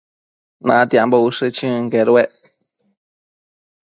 [0.67, 2.31] Natiambo ushë chënquedued